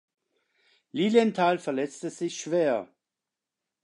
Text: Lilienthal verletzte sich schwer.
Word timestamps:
Lilienthal 0.93 1.59
verletzte 1.59 2.09
sich 2.09 2.39
schwer. 2.41 2.87